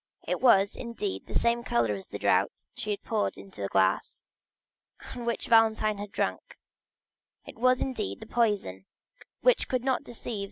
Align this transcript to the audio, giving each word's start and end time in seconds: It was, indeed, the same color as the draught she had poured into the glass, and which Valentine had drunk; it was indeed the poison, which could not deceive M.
It 0.27 0.41
was, 0.41 0.75
indeed, 0.75 1.27
the 1.27 1.35
same 1.37 1.63
color 1.63 1.93
as 1.93 2.07
the 2.07 2.17
draught 2.17 2.71
she 2.73 2.89
had 2.89 3.03
poured 3.03 3.37
into 3.37 3.61
the 3.61 3.67
glass, 3.67 4.25
and 5.13 5.27
which 5.27 5.45
Valentine 5.47 5.99
had 5.99 6.11
drunk; 6.11 6.57
it 7.45 7.59
was 7.59 7.81
indeed 7.81 8.19
the 8.19 8.25
poison, 8.25 8.87
which 9.41 9.67
could 9.67 9.83
not 9.83 10.03
deceive 10.03 10.39
M. 10.39 10.39